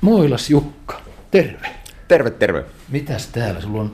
[0.00, 1.68] Moilas Jukka, terve.
[2.08, 2.64] Terve, terve.
[2.88, 3.60] Mitäs täällä?
[3.60, 3.92] Sulla on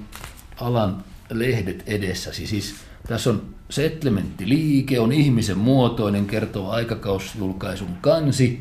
[0.60, 2.46] alan lehdet edessäsi.
[2.46, 2.74] Siis
[3.08, 8.60] tässä on Settlementti-liike, on ihmisen muotoinen, kertoo aikakausjulkaisun kansi.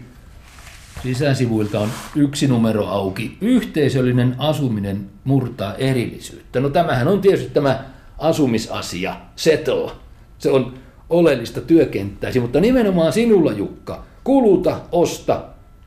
[1.04, 3.38] Sisäsivuilta on yksi numero auki.
[3.42, 6.60] Yhteisöllinen asuminen murtaa erillisyyttä.
[6.60, 7.84] No tämähän on tietysti tämä
[8.18, 9.92] asumisasia, settle.
[10.38, 10.74] Se on
[11.10, 15.44] oleellista työkenttäisi, mutta nimenomaan sinulla Jukka, kuluta, osta,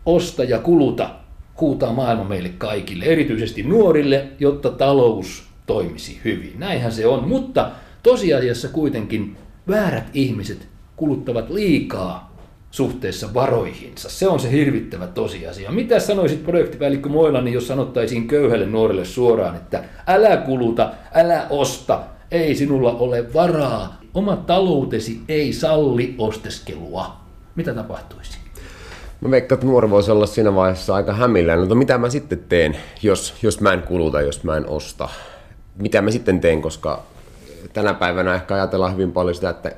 [0.06, 1.25] osta ja kuluta,
[1.60, 6.54] huutaa maailma meille kaikille, erityisesti nuorille, jotta talous toimisi hyvin.
[6.58, 7.70] Näinhän se on, mutta
[8.02, 9.36] tosiasiassa kuitenkin
[9.68, 12.36] väärät ihmiset kuluttavat liikaa
[12.70, 14.08] suhteessa varoihinsa.
[14.08, 15.70] Se on se hirvittävä tosiasia.
[15.70, 22.54] Mitä sanoisit projektipäällikkö Moilani, jos sanottaisiin köyhälle nuorelle suoraan, että älä kuluta, älä osta, ei
[22.54, 27.16] sinulla ole varaa, oma taloutesi ei salli osteskelua.
[27.54, 28.45] Mitä tapahtuisi?
[29.20, 31.68] Mä veikkaan, että nuori voisi olla siinä vaiheessa aika hämillään.
[31.68, 35.08] No mitä mä sitten teen, jos, jos mä en kuluta, jos mä en osta?
[35.76, 37.02] Mitä mä sitten teen, koska
[37.72, 39.72] tänä päivänä ehkä ajatellaan hyvin paljon sitä, että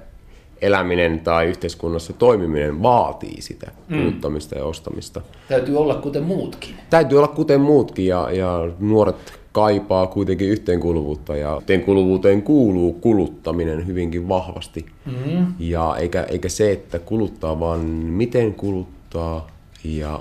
[0.63, 3.99] eläminen tai yhteiskunnassa toimiminen vaatii sitä mm.
[3.99, 4.61] kuluttamista mm.
[4.61, 5.21] ja ostamista.
[5.49, 6.75] Täytyy olla kuten muutkin.
[6.91, 14.29] Täytyy olla kuten muutkin ja, ja nuoret kaipaa kuitenkin yhteenkuuluvuutta ja yhteenkuuluvuuteen kuuluu kuluttaminen hyvinkin
[14.29, 14.87] vahvasti.
[15.07, 15.47] Mm.
[15.59, 18.98] Ja eikä, eikä se, että kuluttaa, vaan miten kuluttaa
[19.85, 20.21] ja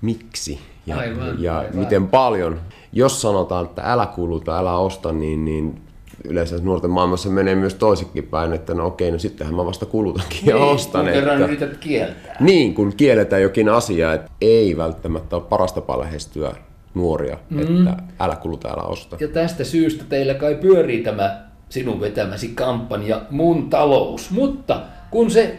[0.00, 1.76] miksi ja, aivan, ja aivan.
[1.76, 2.60] miten paljon.
[2.92, 5.80] Jos sanotaan, että älä kuluta, älä osta, niin, niin
[6.24, 10.38] yleensä nuorten maailmassa menee myös toisekin päin, että no okei, no sittenhän mä vasta kulutankin
[10.40, 11.04] niin, ja ostan.
[11.04, 12.36] Kun että, yrität kieltää.
[12.40, 16.52] Niin, kun kielletään jokin asia, että ei välttämättä ole parasta tapa lähestyä
[16.94, 17.58] nuoria, mm.
[17.58, 19.16] että älä kuluta, älä osta.
[19.20, 24.30] Ja tästä syystä teillä kai pyörii tämä sinun vetämäsi kampanja Mun talous.
[24.30, 25.58] Mutta kun se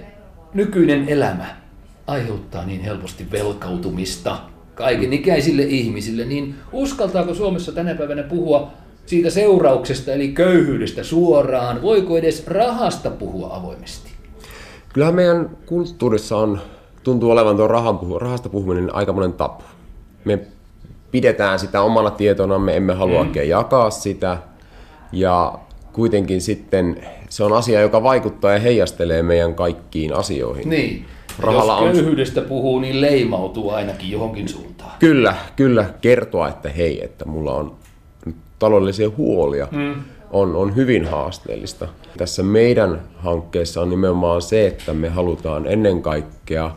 [0.53, 1.64] nykyinen elämä
[2.07, 4.37] aiheuttaa niin helposti velkautumista
[4.75, 8.71] kaiken ikäisille ihmisille, niin uskaltaako Suomessa tänä päivänä puhua
[9.05, 11.81] siitä seurauksesta eli köyhyydestä suoraan?
[11.81, 14.11] Voiko edes rahasta puhua avoimesti?
[14.93, 16.59] Kyllähän meidän kulttuurissa on,
[17.03, 19.63] tuntuu olevan tuo rahan rahasta puhuminen aika monen tapu.
[20.25, 20.39] Me
[21.11, 23.31] pidetään sitä omana tietona, me emme halua mm.
[23.43, 24.37] jakaa sitä.
[25.11, 25.59] Ja
[25.93, 30.69] kuitenkin sitten se on asia, joka vaikuttaa ja heijastelee meidän kaikkiin asioihin.
[30.69, 31.05] Niin.
[31.39, 32.47] Rahalla Jos köyhyydestä on...
[32.47, 34.91] puhuu, niin leimautuu ainakin johonkin suuntaan.
[34.99, 35.85] Kyllä, kyllä.
[36.01, 37.75] Kertoa, että hei, että mulla on
[38.59, 39.95] taloudellisia huolia, mm.
[40.31, 41.87] on, on hyvin haasteellista.
[42.17, 46.71] Tässä meidän hankkeessa on nimenomaan se, että me halutaan ennen kaikkea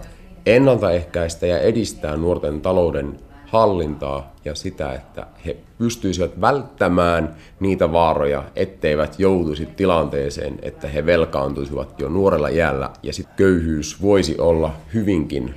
[0.47, 3.17] ennaltaehkäistä ja edistää nuorten talouden
[3.49, 12.01] hallintaa ja sitä, että he pystyisivät välttämään niitä vaaroja, etteivät joutuisi tilanteeseen, että he velkaantuisivat
[12.01, 15.55] jo nuorella iällä ja sitten köyhyys voisi olla hyvinkin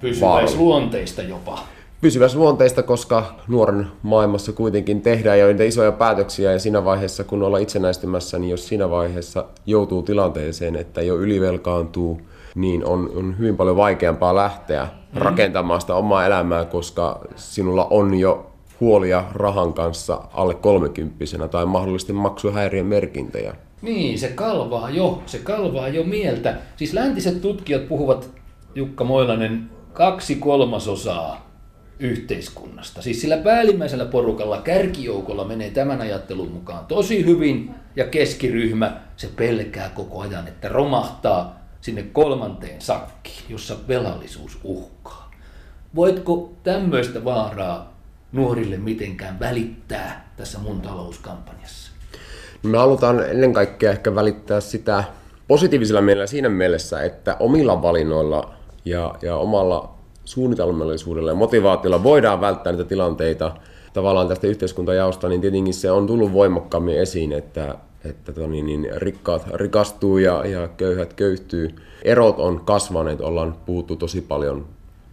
[0.00, 1.58] Pysyväisluonteista jopa.
[2.00, 7.62] Pysyväisluonteista, koska nuoren maailmassa kuitenkin tehdään jo niitä isoja päätöksiä ja siinä vaiheessa, kun ollaan
[7.62, 12.20] itsenäistymässä, niin jos siinä vaiheessa joutuu tilanteeseen, että jo ylivelkaantuu,
[12.54, 15.20] niin on, on hyvin paljon vaikeampaa lähteä mm.
[15.20, 22.12] rakentamaan sitä omaa elämää, koska sinulla on jo huolia rahan kanssa alle kolmekymppisenä tai mahdollisesti
[22.12, 23.54] maksuhäiriön merkintöjä.
[23.82, 26.56] Niin, se kalvaa jo, se kalvaa jo mieltä.
[26.76, 28.30] Siis läntiset tutkijat puhuvat,
[28.74, 31.52] Jukka Moilanen, kaksi kolmasosaa
[31.98, 33.02] yhteiskunnasta.
[33.02, 39.88] Siis sillä päällimmäisellä porukalla, kärkijoukolla menee tämän ajattelun mukaan tosi hyvin ja keskiryhmä, se pelkää
[39.88, 45.30] koko ajan, että romahtaa sinne kolmanteen sakkiin, jossa velallisuus uhkaa.
[45.94, 47.92] Voitko tämmöistä vaaraa
[48.32, 51.92] nuorille mitenkään välittää tässä mun talouskampanjassa?
[52.62, 55.04] Me halutaan ennen kaikkea ehkä välittää sitä
[55.48, 58.54] positiivisella mielellä siinä mielessä, että omilla valinnoilla
[58.84, 59.94] ja, ja omalla
[60.24, 63.56] suunnitelmallisuudella ja motivaatiolla voidaan välttää niitä tilanteita
[63.92, 67.74] tavallaan tästä yhteiskuntajaosta, niin tietenkin se on tullut voimakkaammin esiin, että
[68.04, 71.74] että toni, niin rikkaat rikastuu ja, ja köyhät köyhtyy.
[72.02, 74.66] Erot on kasvaneet, ollaan puhuttu tosi paljon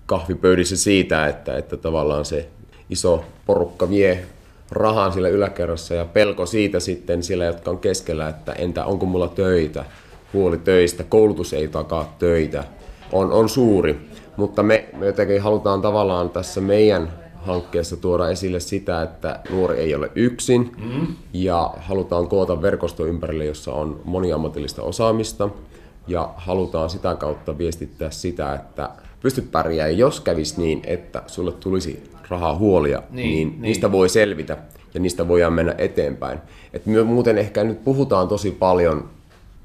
[0.06, 2.50] kahvipöydissä siitä, että, että tavallaan se
[2.90, 4.24] iso porukka vie
[4.72, 9.28] rahan sillä yläkerrassa ja pelko siitä sitten sillä, jotka on keskellä, että entä onko mulla
[9.28, 9.86] töitä,
[10.34, 12.64] huoli töistä, koulutus ei takaa töitä,
[13.12, 14.10] on, on suuri.
[14.38, 19.96] Mutta me, me jotenkin halutaan tavallaan tässä meidän hankkeessa tuoda esille sitä, että nuori ei
[19.96, 21.08] ole yksin mm.
[21.34, 25.50] ja halutaan koota verkosto ympärille, jossa on moniammatillista osaamista
[26.08, 28.90] ja halutaan sitä kautta viestittää sitä, että
[29.22, 34.10] pystyt pärjäämään, jos kävisi niin, että sulle tulisi rahaa huolia, niin, niin, niin niistä voi
[34.10, 34.58] selvitä
[34.94, 36.40] ja niistä voidaan mennä eteenpäin.
[36.74, 39.10] Et me muuten ehkä nyt puhutaan tosi paljon,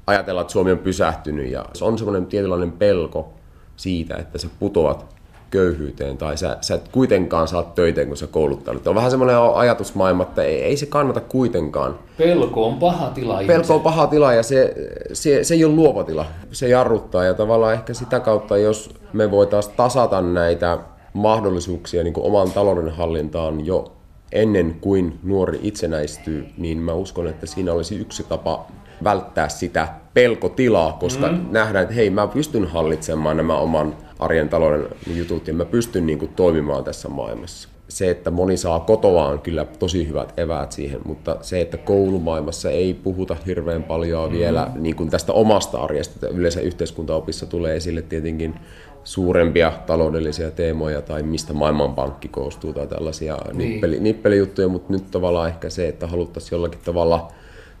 [0.07, 3.33] ajatellaan, että Suomi on pysähtynyt ja se on semmoinen tietynlainen pelko
[3.75, 5.14] siitä, että se putoat
[5.55, 8.87] köyhyyteen tai sä, sä et kuitenkaan saa töitä, kun sä kouluttaudut.
[8.87, 11.99] On vähän semmoinen ajatusmaailma, että ei, ei se kannata kuitenkaan.
[12.17, 14.75] Pelko on paha tila Pelko on paha tila ja se,
[15.13, 16.25] se, se ei ole luova tila.
[16.51, 20.77] Se jarruttaa ja tavallaan ehkä sitä kautta, jos me voitaisiin tasata näitä
[21.13, 23.91] mahdollisuuksia niin kuin oman talouden hallintaan jo
[24.31, 28.67] ennen kuin nuori itsenäistyy, niin mä uskon, että siinä olisi yksi tapa
[29.03, 31.45] välttää sitä pelkotilaa, koska mm.
[31.51, 36.19] nähdään, että hei, mä pystyn hallitsemaan nämä oman arjen talouden jutut ja mä pystyn niin
[36.19, 37.69] kuin, toimimaan tässä maailmassa.
[37.87, 42.71] Se, että moni saa kotoa on kyllä tosi hyvät eväät siihen, mutta se, että koulumaailmassa
[42.71, 48.55] ei puhuta hirveän paljon vielä niin kuin tästä omasta arjesta, yleensä yhteiskuntaopissa tulee esille tietenkin
[49.03, 53.69] suurempia taloudellisia teemoja tai mistä maailmanpankki koostuu tai tällaisia niin.
[53.71, 57.31] nippeli, nippelijuttuja, mutta nyt tavallaan ehkä se, että haluttaisiin jollakin tavalla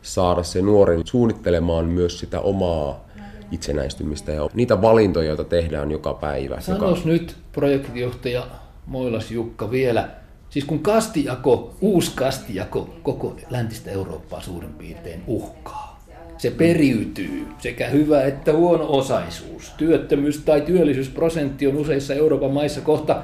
[0.01, 3.04] saada se nuori suunnittelemaan myös sitä omaa
[3.51, 6.61] itsenäistymistä ja niitä valintoja, joita tehdään joka päivä.
[6.61, 7.09] Sanois joka...
[7.09, 8.47] nyt projektijohtaja
[8.85, 10.09] Moilas Jukka vielä,
[10.49, 15.95] siis kun kastijako, uusi kastijako koko läntistä Eurooppaa suurin piirtein uhkaa.
[16.37, 19.71] Se periytyy, sekä hyvä että huono osaisuus.
[19.77, 23.23] Työttömyys tai työllisyysprosentti on useissa Euroopan maissa kohta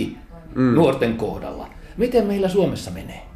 [0.00, 0.08] 50-50
[0.54, 0.74] mm.
[0.74, 1.68] nuorten kohdalla.
[1.96, 3.33] Miten meillä Suomessa menee?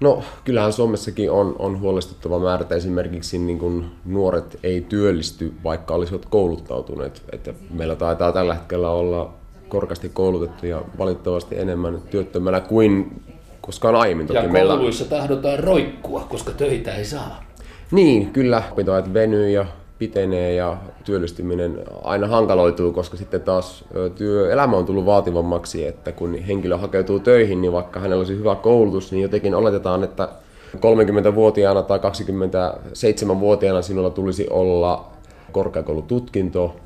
[0.00, 5.94] No kyllähän Suomessakin on, on huolestuttava määrä, että esimerkiksi niin kuin nuoret ei työllisty, vaikka
[5.94, 7.22] olisivat kouluttautuneet.
[7.32, 9.32] Että meillä taitaa tällä hetkellä olla
[9.68, 13.22] korkeasti koulutettuja valitettavasti enemmän työttömällä kuin
[13.60, 14.26] koskaan aiemmin.
[14.26, 14.78] Toki ja meillä...
[15.08, 17.44] tahdotaan roikkua, koska töitä ei saa.
[17.90, 18.62] Niin, kyllä.
[18.72, 19.66] Opintoajat venyy ja
[19.98, 23.84] pitenee ja työllistyminen aina hankaloituu, koska sitten taas
[24.14, 29.12] työelämä on tullut vaativammaksi, että kun henkilö hakeutuu töihin, niin vaikka hänellä olisi hyvä koulutus,
[29.12, 30.28] niin jotenkin oletetaan, että
[30.76, 35.10] 30-vuotiaana tai 27-vuotiaana sinulla tulisi olla
[35.52, 36.76] korkeakoulututkinto,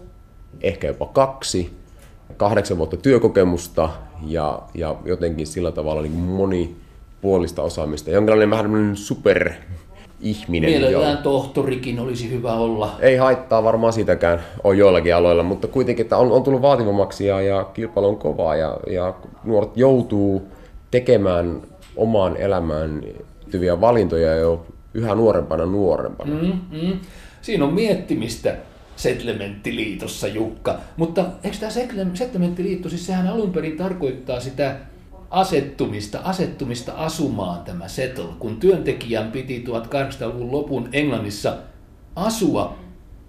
[0.61, 1.71] ehkä jopa kaksi,
[2.37, 3.91] kahdeksan vuotta työkokemusta
[4.27, 8.11] ja, ja jotenkin sillä tavalla niin monipuolista osaamista.
[8.11, 9.53] Jonkinlainen vähän super
[10.23, 10.71] ihminen.
[10.71, 11.23] Mielellään jo.
[11.23, 12.97] tohtorikin olisi hyvä olla.
[13.01, 17.41] Ei haittaa varmaan sitäkään, on joillakin aloilla, mutta kuitenkin että on, on tullut vaativammaksi ja,
[17.41, 19.15] ja kilpailu on kovaa ja, ja
[19.45, 20.43] nuoret joutuu
[20.91, 21.63] tekemään
[21.97, 23.01] omaan elämään
[23.53, 26.35] liittyviä valintoja jo yhä nuorempana nuorempana.
[26.35, 26.99] Mm, mm.
[27.43, 28.57] Siinä on miettimistä
[28.97, 30.79] Settlementtiliitossa, Jukka.
[30.97, 31.71] Mutta eikö tämä
[32.15, 34.77] Settlementtiliitto, siis sehän alun perin tarkoittaa sitä
[35.33, 41.57] asettumista, asettumista asumaan tämä settle, kun työntekijän piti 1800-luvun lopun Englannissa
[42.17, 42.77] asua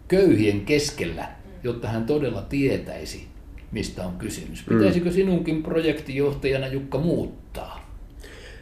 [0.07, 1.27] köyhien keskellä,
[1.63, 3.27] jotta hän todella tietäisi,
[3.71, 4.67] mistä on kysymys.
[4.67, 4.77] Mm.
[4.77, 7.89] Pitäisikö sinunkin projektijohtajana Jukka muuttaa?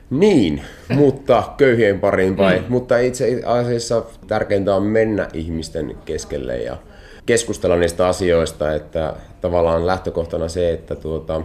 [0.09, 0.61] Niin,
[0.95, 2.65] muuttaa köyhien pariin vai, mm.
[2.69, 6.77] mutta itse asiassa tärkeintä on mennä ihmisten keskelle ja
[7.25, 11.41] keskustella niistä asioista, että tavallaan lähtökohtana se, että tuota,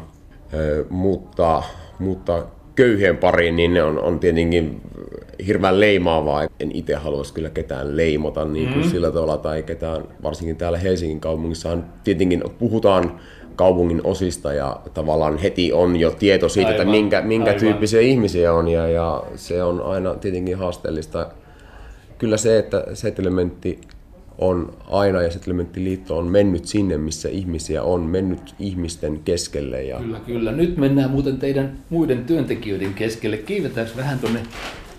[0.89, 4.81] muuttaa mutta köyhien pariin, niin ne on, on tietenkin
[5.47, 6.43] hirveän leimaavaa.
[6.61, 8.91] En itse haluaisi kyllä ketään leimota niin kuin mm.
[8.91, 13.21] sillä tavalla, tai ketään, varsinkin täällä Helsingin kaupungissa tietenkin puhutaan
[13.57, 18.53] kaupungin osista ja tavallaan heti on jo tieto siitä, aivan, että minkä, minkä tyyppisiä ihmisiä
[18.53, 21.27] on ja, ja se on aina tietenkin haasteellista.
[22.19, 23.81] Kyllä se, että settlementti
[24.39, 29.83] on aina ja Settlementtiliitto on mennyt sinne, missä ihmisiä on, mennyt ihmisten keskelle.
[29.83, 29.99] Ja...
[29.99, 30.53] Kyllä, kyllä.
[30.53, 33.37] Nyt mennään muuten teidän muiden työntekijöiden keskelle.
[33.37, 34.41] Kiivetäänkö vähän tuonne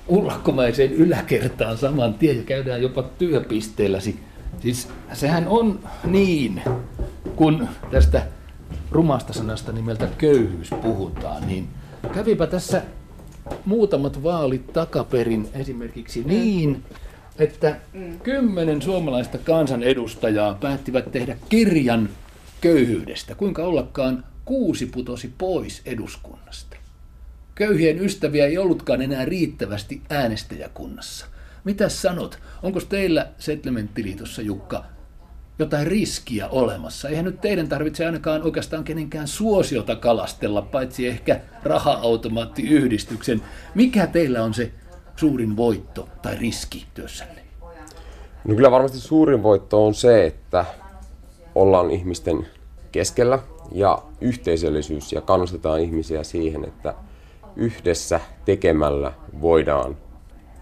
[0.08, 4.20] ulkomaiseen yläkertaan saman tien ja käydään jopa työpisteelläsi.
[4.60, 6.62] Siis sehän on niin,
[7.36, 8.22] kun tästä
[8.92, 11.68] rumasta sanasta nimeltä köyhyys puhutaan, niin
[12.14, 12.82] kävipä tässä
[13.66, 16.84] muutamat vaalit takaperin esimerkiksi niin,
[17.40, 18.20] että mm.
[18.20, 22.10] kymmenen suomalaista kansanedustajaa päättivät tehdä kirjan
[22.62, 23.36] köyhyydestä.
[23.36, 26.78] Kuinka ollakaan kuusi putosi pois eduskunnasta.
[27.56, 31.26] Köyhien ystäviä ei ollutkaan enää riittävästi äänestäjäkunnassa.
[31.64, 32.40] Mitä sanot?
[32.64, 34.86] Onko teillä Settlementtiliitossa, Jukka,
[35.60, 37.10] jotain riskiä olemassa?
[37.10, 43.42] Eihän nyt teidän tarvitse ainakaan oikeastaan kenenkään suosiota kalastella, paitsi ehkä raha-automaattiyhdistyksen.
[43.76, 44.72] Mikä teillä on se
[45.18, 47.42] suurin voitto tai riski työssänne?
[48.48, 50.66] No kyllä varmasti suurin voitto on se, että
[51.56, 52.48] ollaan ihmisten
[52.92, 53.40] keskellä
[53.72, 56.94] ja yhteisöllisyys ja kannustetaan ihmisiä siihen, että
[57.56, 59.98] yhdessä tekemällä voidaan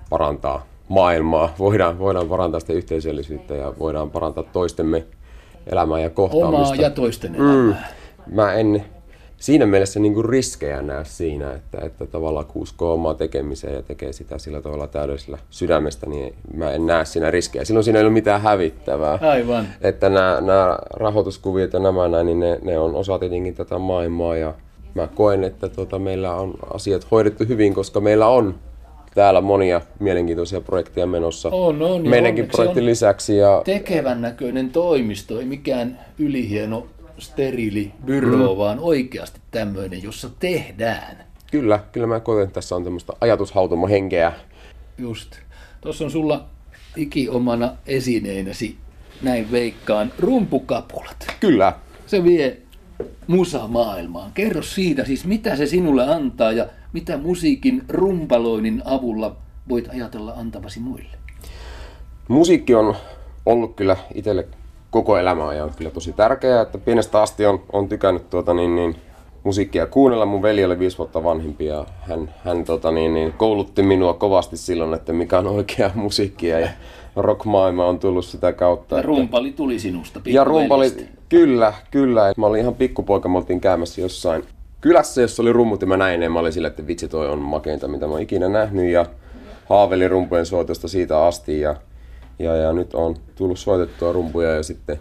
[0.09, 5.05] parantaa maailmaa, voidaan, voidaan parantaa sitä yhteisöllisyyttä ja voidaan parantaa toistemme
[5.67, 6.73] elämää ja kohtaamista.
[6.73, 7.53] Omaa ja toisten elämää.
[7.53, 8.85] Mm, mä en
[9.45, 13.81] siinä mielessä niin kuin riskejä näe siinä, että, että tavallaan kun uskoo omaa tekemiseen ja
[13.81, 17.65] tekee sitä sillä tavalla täydellisellä sydämestä, niin mä en näe siinä riskejä.
[17.65, 19.19] Silloin siinä ei ole mitään hävittävää.
[19.21, 19.67] Aivan.
[19.81, 24.37] Että nämä, nämä rahoituskuviot ja nämä näin, niin ne, ne on osa tietenkin tätä maailmaa
[24.37, 24.53] ja
[24.93, 28.55] mä koen, että tota, meillä on asiat hoidettu hyvin, koska meillä on
[29.15, 31.49] täällä monia mielenkiintoisia projekteja menossa.
[31.49, 32.09] On, on.
[32.09, 33.37] Meidänkin projektin on lisäksi.
[33.37, 36.87] Ja Tekevän näköinen toimisto, ei mikään ylihieno
[37.17, 38.57] steriili byro, mm.
[38.57, 41.25] vaan oikeasti tämmöinen, jossa tehdään.
[41.51, 44.33] kyllä, kyllä mä koen, että tässä on tämmöistä ajatushautomohenkeä.
[44.97, 45.35] Just.
[45.81, 46.45] Tuossa on sulla
[46.95, 48.77] ikiomana esineenäsi,
[49.21, 51.27] näin veikkaan, rumpukapulat.
[51.39, 51.73] Kyllä.
[52.05, 52.57] Se vie
[53.27, 54.31] musa-maailmaan.
[54.33, 59.35] Kerro siitä siis, mitä se sinulle antaa ja mitä musiikin rumpaloinnin avulla
[59.69, 61.17] voit ajatella antavasi muille.
[62.27, 62.95] Musiikki on
[63.45, 64.47] ollut kyllä itselle
[64.95, 68.95] koko elämän ajan kyllä tosi tärkeää, että pienestä asti on, on tykännyt tuota niin, niin,
[69.43, 70.25] musiikkia kuunnella.
[70.25, 74.57] Mun veli oli viisi vuotta vanhempi ja hän, hän tota niin, niin, koulutti minua kovasti
[74.57, 76.69] silloin, että mikä on oikea musiikkia ja
[77.15, 78.95] rockmaailma on tullut sitä kautta.
[78.95, 80.19] Ja että- rumpali tuli sinusta.
[80.25, 82.33] ja rumpali, kyllä, kyllä.
[82.37, 84.43] Mä olin ihan pikkupoika, me oltiin käymässä jossain
[84.81, 86.29] kylässä, jossa oli rummut ja mä näin ne.
[86.29, 89.05] Mä olin sillä, että vitsi toi on makeinta, mitä mä oon ikinä nähnyt ja
[89.69, 91.75] haavelin rumpujen soitosta siitä asti ja,
[92.39, 94.99] ja, ja nyt on tullut soitettua rumpuja jo sitten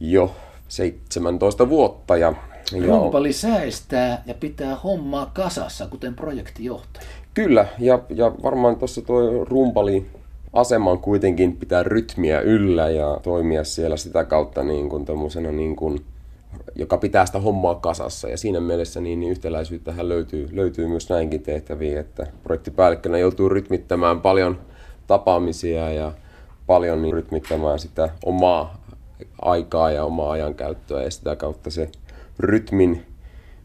[0.00, 0.34] jo
[0.68, 2.32] 17 vuotta ja,
[2.72, 7.06] ja Rumpali säästää ja pitää hommaa kasassa, kuten projektijohtaja.
[7.34, 10.06] Kyllä, ja, ja varmaan tuossa tuo rumpali
[10.52, 16.04] aseman kuitenkin pitää rytmiä yllä ja toimia siellä sitä kautta niin kuin tommosena niin kuin,
[16.74, 18.28] joka pitää sitä hommaa kasassa.
[18.28, 24.20] Ja siinä mielessä niin, niin yhtäläisyyttähän löytyy, löytyy myös näinkin tehtäviä, että projektipäällikkönä joutuu rytmittämään
[24.20, 24.58] paljon
[25.06, 26.12] tapaamisia ja
[26.66, 28.84] paljon niin rytmittämään sitä omaa
[29.42, 31.90] aikaa ja omaa ajankäyttöä ja sitä kautta se
[32.38, 33.06] rytmin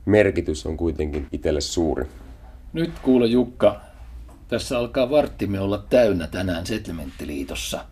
[0.06, 2.06] merkitys on kuitenkin itselle suuri.
[2.74, 3.82] Nyt kuule Jukka,
[4.48, 7.86] tässä alkaa varttimme olla täynnä tänään Settlementtiliitossa.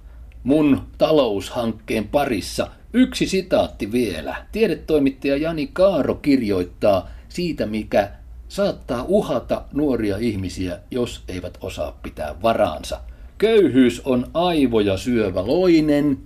[0.43, 4.35] Mun taloushankkeen parissa yksi sitaatti vielä.
[4.51, 8.11] Tiedetoimittaja Jani Kaaro kirjoittaa siitä, mikä
[8.47, 12.99] saattaa uhata nuoria ihmisiä, jos eivät osaa pitää varaansa.
[13.37, 16.17] Köyhyys on aivoja syövä loinen,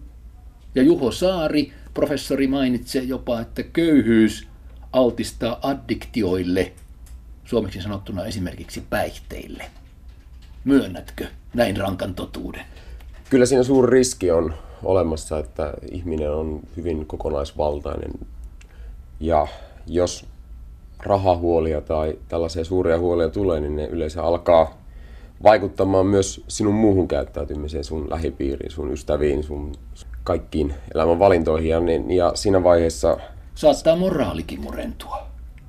[0.75, 4.47] ja Juho Saari, professori, mainitsee jopa, että köyhyys
[4.93, 6.71] altistaa addiktioille,
[7.45, 9.63] suomeksi sanottuna esimerkiksi päihteille.
[10.63, 12.65] Myönnätkö näin rankan totuuden?
[13.29, 14.53] Kyllä siinä suuri riski on
[14.83, 18.11] olemassa, että ihminen on hyvin kokonaisvaltainen.
[19.19, 19.47] Ja
[19.87, 20.25] jos
[20.99, 24.80] rahahuolia tai tällaisia suuria huolia tulee, niin ne yleensä alkaa
[25.43, 29.71] vaikuttamaan myös sinun muuhun käyttäytymiseen, sun lähipiiriin, sun ystäviin, sun
[30.23, 31.69] kaikkiin elämän valintoihin.
[31.69, 33.17] Ja, niin, ja siinä vaiheessa
[33.55, 35.17] Saattaa moraalikin murentua.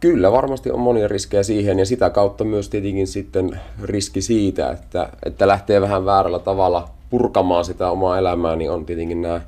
[0.00, 5.08] Kyllä, varmasti on monia riskejä siihen ja sitä kautta myös tietenkin sitten riski siitä, että,
[5.24, 9.40] että lähtee vähän väärällä tavalla purkamaan sitä omaa elämää, niin on tietenkin nämä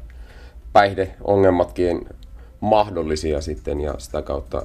[0.73, 2.09] päihdeongelmatkin
[2.61, 4.63] mahdollisia sitten ja sitä kautta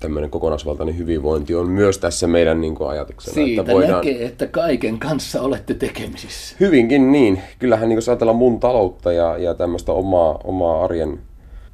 [0.00, 3.34] tämmöinen kokonaisvaltainen hyvinvointi on myös tässä meidän niin kuin ajatuksena.
[3.34, 6.56] Siitä että voidaan, näkee, että kaiken kanssa olette tekemisissä.
[6.60, 7.42] Hyvinkin niin.
[7.58, 11.18] Kyllähän niin jos ajatellaan mun taloutta ja, ja tämmöistä omaa, omaa arjen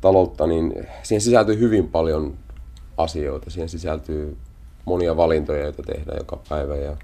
[0.00, 2.34] taloutta, niin siihen sisältyy hyvin paljon
[2.96, 3.50] asioita.
[3.50, 4.36] Siihen sisältyy
[4.84, 6.76] monia valintoja, joita tehdään joka päivä.
[6.76, 6.96] Ja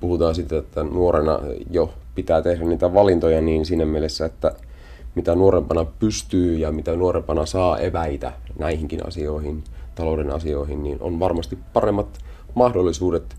[0.00, 1.38] puhutaan siitä, että nuorena
[1.70, 4.52] jo pitää tehdä niitä valintoja niin siinä mielessä, että
[5.14, 9.64] mitä nuorempana pystyy ja mitä nuorempana saa eväitä näihinkin asioihin,
[9.96, 12.18] talouden asioihin, niin on varmasti paremmat
[12.54, 13.36] mahdollisuudet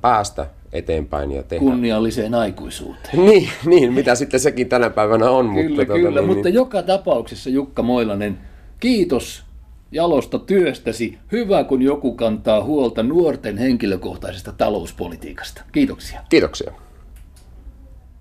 [0.00, 1.64] päästä eteenpäin ja tehdä.
[1.64, 3.26] Kunnialliseen aikuisuuteen.
[3.26, 5.54] Niin, niin, mitä sitten sekin tänä päivänä on.
[5.54, 8.38] Kyllä, mutta, kyllä, tota, niin, mutta joka tapauksessa Jukka Moilanen,
[8.80, 9.44] kiitos
[9.92, 11.18] jalosta työstäsi.
[11.32, 15.62] Hyvä, kun joku kantaa huolta nuorten henkilökohtaisesta talouspolitiikasta.
[15.72, 16.20] Kiitoksia.
[16.28, 16.72] Kiitoksia.